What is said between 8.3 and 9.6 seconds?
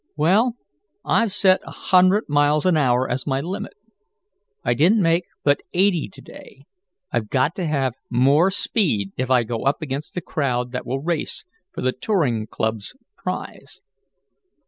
speed if I go